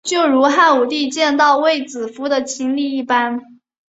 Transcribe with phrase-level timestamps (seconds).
[0.03, 3.59] 就如汉武帝见到卫子夫的经历一般。